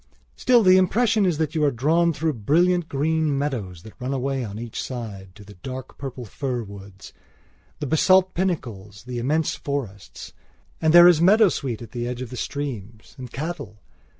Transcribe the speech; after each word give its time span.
Still, 0.35 0.63
the 0.63 0.77
impression 0.77 1.27
is 1.27 1.37
that 1.37 1.53
you 1.53 1.63
are 1.63 1.69
drawn 1.69 2.11
through 2.11 2.33
brilliant 2.33 2.89
green 2.89 3.37
meadows 3.37 3.83
that 3.83 3.93
run 3.99 4.15
away 4.15 4.43
on 4.43 4.57
each 4.57 4.81
side 4.81 5.35
to 5.35 5.43
the 5.45 5.53
dark 5.53 5.99
purple 5.99 6.25
fir 6.25 6.63
woods; 6.63 7.13
the 7.79 7.85
basalt 7.85 8.33
pinnacles; 8.33 9.03
the 9.03 9.19
immense 9.19 9.53
forests. 9.53 10.33
And 10.81 10.91
there 10.91 11.07
is 11.07 11.21
meadowsweet 11.21 11.83
at 11.83 11.91
the 11.91 12.07
edge 12.07 12.23
of 12.23 12.31
the 12.31 12.35
streams, 12.35 13.13
and 13.19 13.31
cattle. 13.31 13.83